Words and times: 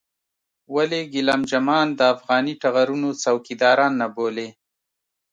ولې 0.75 1.01
ګېلم 1.13 1.41
جمان 1.51 1.87
د 1.99 2.01
افغاني 2.13 2.53
ټغرونو 2.61 3.09
څوکيداران 3.23 3.91
نه 4.01 4.07
بولې. 4.15 4.47